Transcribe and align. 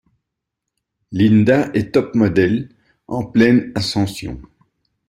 Linda 1.11 1.69
est 1.75 1.93
top 1.93 2.15
model 2.15 2.69
en 3.07 3.23
pleine 3.23 3.71
ascension. 3.75 4.41